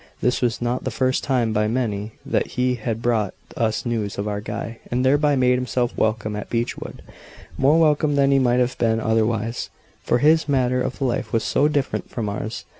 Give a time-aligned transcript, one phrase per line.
[0.19, 4.27] This was not the first time by many that he had brought us news of
[4.27, 7.03] our Guy, and thereby made himself welcome at Beechwood.
[7.55, 9.69] More welcome than he might have been otherwise;
[10.01, 12.65] for his manner of life was so different from ours.